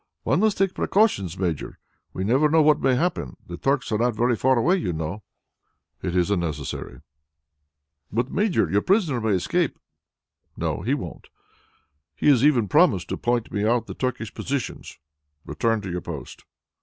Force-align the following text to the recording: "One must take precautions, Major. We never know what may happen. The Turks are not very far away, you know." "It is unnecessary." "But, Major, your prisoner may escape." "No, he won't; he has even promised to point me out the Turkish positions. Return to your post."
"One 0.23 0.39
must 0.39 0.57
take 0.57 0.73
precautions, 0.73 1.37
Major. 1.37 1.77
We 2.11 2.23
never 2.23 2.49
know 2.49 2.63
what 2.63 2.79
may 2.81 2.95
happen. 2.95 3.37
The 3.45 3.55
Turks 3.55 3.91
are 3.91 3.99
not 3.99 4.15
very 4.15 4.35
far 4.35 4.57
away, 4.57 4.77
you 4.77 4.91
know." 4.93 5.21
"It 6.01 6.15
is 6.15 6.31
unnecessary." 6.31 7.01
"But, 8.11 8.31
Major, 8.31 8.67
your 8.67 8.81
prisoner 8.81 9.21
may 9.21 9.33
escape." 9.35 9.77
"No, 10.57 10.81
he 10.81 10.95
won't; 10.95 11.27
he 12.15 12.29
has 12.29 12.43
even 12.43 12.67
promised 12.67 13.09
to 13.09 13.15
point 13.17 13.51
me 13.51 13.63
out 13.63 13.85
the 13.85 13.93
Turkish 13.93 14.33
positions. 14.33 14.97
Return 15.45 15.81
to 15.81 15.91
your 15.91 16.01
post." 16.01 16.45